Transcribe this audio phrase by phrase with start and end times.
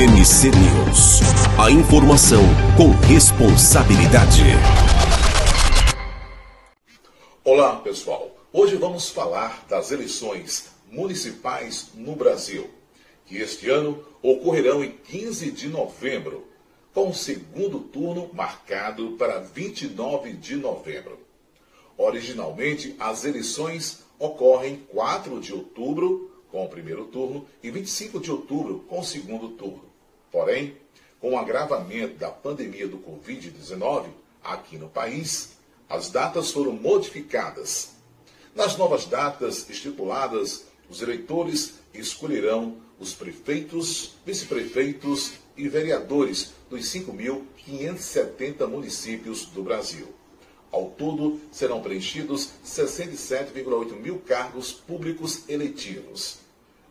[0.00, 1.20] MC News.
[1.58, 2.40] A informação
[2.74, 4.44] com responsabilidade.
[7.44, 8.34] Olá, pessoal.
[8.50, 12.70] Hoje vamos falar das eleições municipais no Brasil,
[13.26, 16.46] que este ano ocorrerão em 15 de novembro,
[16.94, 21.18] com o segundo turno marcado para 29 de novembro.
[21.98, 28.82] Originalmente, as eleições ocorrem 4 de outubro com o primeiro turno e 25 de outubro
[28.88, 29.89] com o segundo turno.
[30.30, 30.76] Porém,
[31.20, 34.06] com o agravamento da pandemia do Covid-19
[34.42, 35.56] aqui no país,
[35.88, 37.90] as datas foram modificadas.
[38.54, 49.46] Nas novas datas estipuladas, os eleitores escolherão os prefeitos, vice-prefeitos e vereadores dos 5.570 municípios
[49.46, 50.06] do Brasil.
[50.70, 56.38] Ao todo, serão preenchidos 67,8 mil cargos públicos eletivos.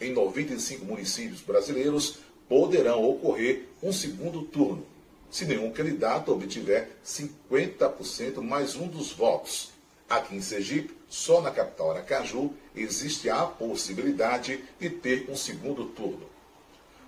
[0.00, 2.18] Em 95 municípios brasileiros,
[2.54, 4.86] poderão ocorrer um segundo turno,
[5.28, 9.72] se nenhum candidato obtiver 50% mais um dos votos.
[10.08, 16.30] Aqui em Sergipe, só na capital Aracaju, existe a possibilidade de ter um segundo turno.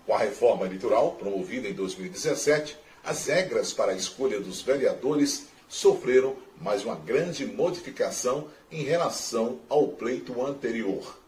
[0.05, 6.35] Com a reforma eleitoral promovida em 2017, as regras para a escolha dos vereadores sofreram
[6.61, 11.21] mais uma grande modificação em relação ao pleito anterior.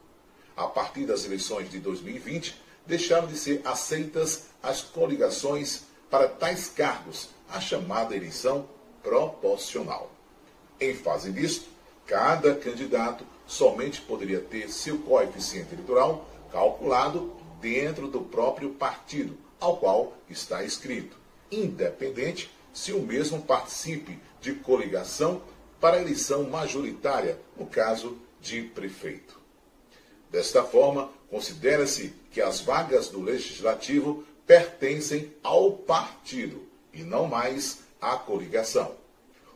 [0.56, 7.28] A partir das eleições de 2020, deixaram de ser aceitas as coligações para tais cargos,
[7.50, 8.66] a chamada eleição
[9.02, 10.10] proporcional.
[10.80, 11.68] Em fase disto,
[12.06, 20.14] cada candidato somente poderia ter seu coeficiente eleitoral calculado dentro do próprio partido ao qual
[20.30, 21.16] está inscrito,
[21.50, 25.42] independente se o mesmo participe de coligação
[25.80, 29.37] para eleição majoritária, no caso de prefeito.
[30.30, 38.16] Desta forma, considera-se que as vagas do legislativo pertencem ao partido e não mais à
[38.16, 38.94] coligação.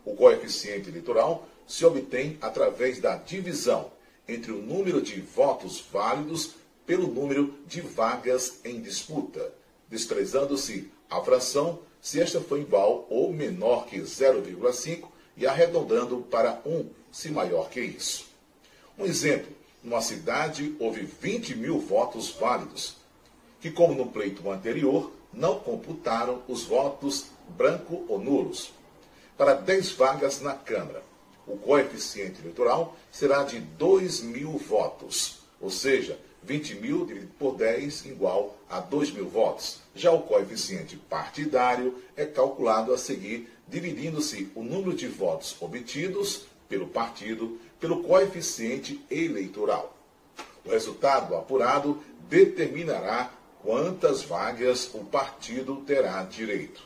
[0.04, 3.90] O coeficiente eleitoral se obtém através da divisão
[4.28, 6.54] entre o número de votos válidos
[6.86, 9.52] pelo número de vagas em disputa,
[9.88, 16.88] desprezando-se a fração se esta for igual ou menor que 0,5 e arredondando para 1
[17.12, 18.26] se maior que isso.
[18.98, 22.96] Um exemplo, numa cidade houve 20 mil votos válidos,
[23.60, 27.26] que como no pleito anterior, não computaram os votos
[27.56, 28.72] branco ou nulos.
[29.36, 31.02] Para 10 vagas na Câmara,
[31.46, 38.06] o coeficiente eleitoral será de 2 mil votos, ou seja, 20 mil dividido por 10
[38.06, 39.80] igual a 2 mil votos.
[39.94, 46.86] Já o coeficiente partidário é calculado a seguir, dividindo-se o número de votos obtidos pelo
[46.86, 49.94] partido pelo coeficiente eleitoral.
[50.64, 53.30] O resultado apurado determinará
[53.62, 56.80] quantas vagas o partido terá direito.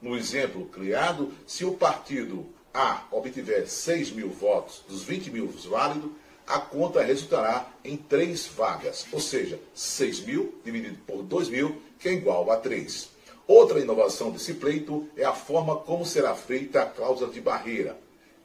[0.00, 6.12] No exemplo criado, se o partido A obtiver 6 mil votos dos 20 mil válidos,
[6.46, 12.08] a conta resultará em três vagas, ou seja, 6 mil dividido por 2 mil, que
[12.08, 13.10] é igual a 3.
[13.46, 17.98] Outra inovação desse pleito é a forma como será feita a cláusula de barreira.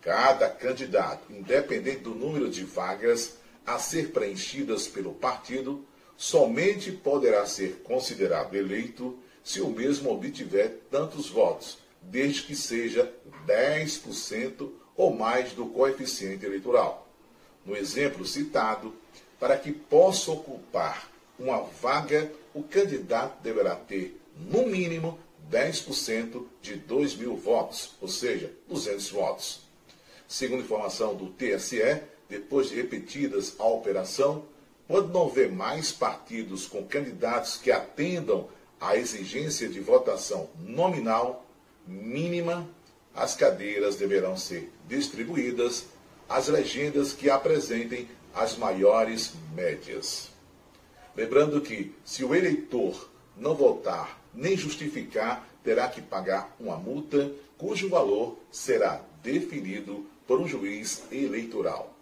[0.05, 5.83] Cada candidato, independente do número de vagas a ser preenchidas pelo partido,
[6.15, 13.11] somente poderá ser considerado eleito se o mesmo obtiver tantos votos, desde que seja
[13.47, 17.05] 10% ou mais do coeficiente eleitoral
[17.65, 18.93] no exemplo citado,
[19.39, 25.17] para que possa ocupar uma vaga, o candidato deverá ter, no mínimo,
[25.49, 29.64] 10% de 2 mil votos, ou seja, 200 votos.
[30.27, 34.45] Segundo informação do TSE, depois de repetidas a operação,
[34.87, 38.47] quando não houver mais partidos com candidatos que atendam
[38.79, 41.45] à exigência de votação nominal
[41.87, 42.67] mínima,
[43.13, 45.85] as cadeiras deverão ser distribuídas
[46.27, 50.29] as legendas que apresentem as maiores médias.
[51.15, 57.87] Lembrando que, se o eleitor não votar nem justificar, terá que pagar uma multa cujo
[57.87, 61.93] valor será definido por um juiz eleitoral.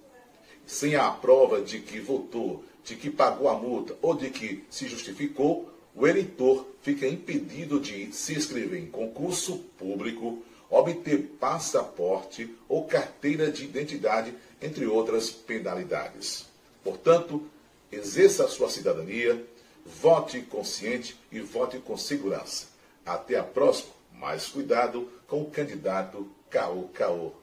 [0.66, 4.88] Sem a prova de que votou, de que pagou a multa ou de que se
[4.88, 13.52] justificou, o eleitor fica impedido de se inscrever em concurso público obter passaporte ou carteira
[13.52, 16.46] de identidade, entre outras penalidades.
[16.84, 17.46] Portanto,
[17.92, 19.46] exerça a sua cidadania,
[19.86, 22.68] vote consciente e vote com segurança.
[23.06, 23.94] Até a próxima.
[24.14, 27.34] Mais cuidado com o candidato Caô Caô.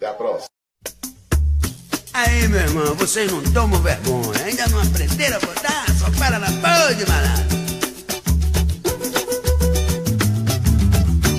[0.00, 0.48] Até a próxima.
[2.14, 4.44] Aí, meu irmão, vocês não tomam vergonha.
[4.46, 5.84] Ainda não aprenderam a votar?
[5.98, 7.60] Só para na pão de malandro.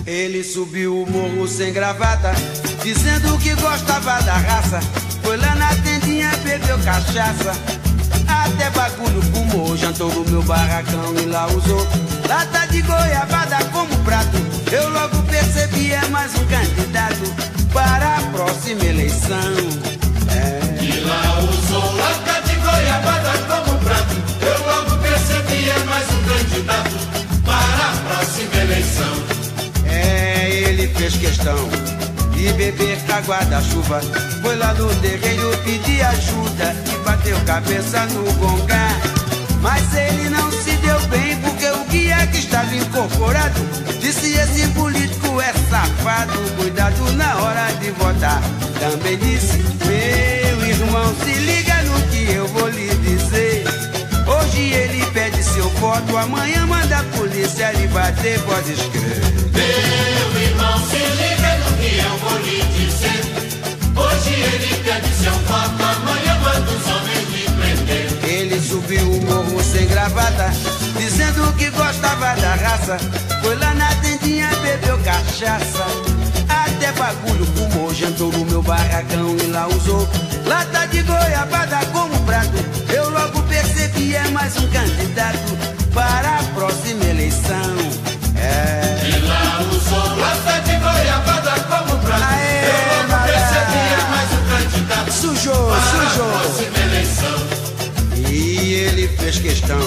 [0.06, 2.34] Ele subiu o morro sem gravata,
[2.84, 4.80] dizendo que gostava da raça.
[5.24, 7.54] Foi lá na tendinha, bebeu cachaça.
[8.28, 11.88] Até bagulho fumou, jantou no meu barracão e lá usou.
[12.30, 14.38] Lata de goiabada como prato,
[14.72, 19.54] eu logo percebi é mais um candidato para a próxima eleição.
[20.30, 20.84] É.
[20.84, 24.16] E lá usou lata de goiabada como prato.
[24.42, 26.92] Eu logo percebi, é mais um candidato
[27.46, 29.14] para a próxima eleição.
[29.86, 31.70] É, ele fez questão
[32.34, 34.02] de beber água da chuva.
[34.42, 38.90] Foi lá no terreiro pedir ajuda e bateu cabeça no gongá.
[39.62, 43.60] Mas ele não se deu bem porque o guia que estava incorporado
[44.00, 44.91] disse esse político é
[46.02, 46.40] safado.
[46.58, 48.42] Cuidado na hora de votar.
[48.80, 53.64] Também disse, meu irmão, se liga no que eu vou lhe dizer.
[54.28, 59.22] Hoje ele pede seu voto, amanhã manda a polícia lhe bater, pode escrever.
[59.54, 63.22] Meu irmão, se liga no que eu vou lhe dizer.
[63.96, 68.30] Hoje ele pede seu voto, amanhã manda os homens lhe prender.
[68.30, 70.52] Ele subiu o morro sem gravata,
[70.98, 72.98] dizendo que gostava da raça.
[73.42, 73.81] Foi lá na
[74.22, 75.86] tendinha, bebeu cachaça.
[76.50, 80.08] Até bagulho fumou, jantou no meu barracão e lá usou
[80.46, 82.52] lata de goiabada como prato.
[82.94, 85.58] Eu logo percebi, é mais um candidato
[85.94, 87.76] para a próxima eleição.
[88.38, 89.08] É.
[89.08, 92.24] E lá usou lata de goiabada como prato.
[92.24, 93.34] Aê, Eu logo malandro.
[93.34, 96.32] percebi, é mais um candidato Sujou, para a sujou.
[96.32, 97.62] próxima eleição.
[98.30, 99.80] E ele fez questão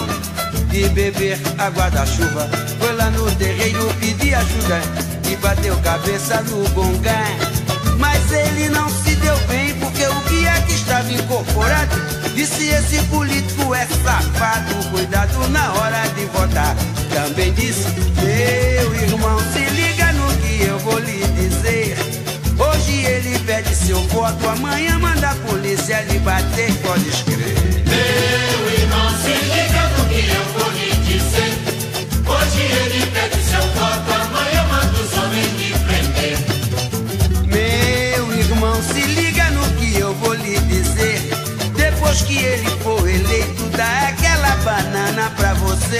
[0.70, 2.48] de beber água da chuva.
[2.78, 3.88] Foi lá no terreiro
[4.32, 4.80] ajuda
[5.30, 7.24] e bateu cabeça no gongá.
[7.98, 11.96] Mas ele não se deu bem porque o guia que estava incorporado
[12.34, 14.74] disse esse político é safado.
[14.90, 16.76] Cuidado na hora de votar.
[17.12, 17.86] Também disse,
[18.22, 21.96] meu irmão, se liga no que eu vou lhe dizer.
[22.58, 27.23] Hoje ele pede seu voto, amanhã manda a polícia lhe bater, pode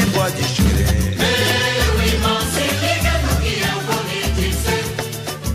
[0.04, 1.16] você, pode escrever.
[1.16, 4.84] Meu irmão, se liga no que eu vou lhe dizer.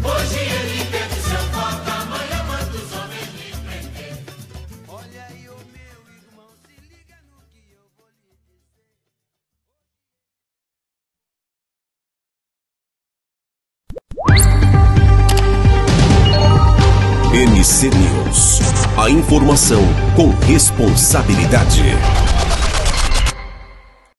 [0.03, 4.15] Hoje ele pede seu voto, amanhã manda os homens lhe prender.
[4.87, 8.89] Olha aí, ô meu irmão, se liga no que eu vou lhe dizer.
[17.33, 18.59] NC News.
[18.97, 19.83] A informação
[20.15, 21.83] com responsabilidade.